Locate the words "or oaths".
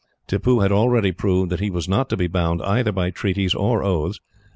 3.53-4.19